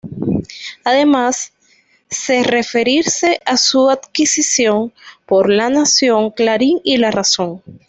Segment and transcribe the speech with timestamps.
[0.83, 1.53] Además,
[2.09, 4.91] se referirse a su adquisición
[5.27, 7.61] por "La Nación", "Clarín" y "La Razón".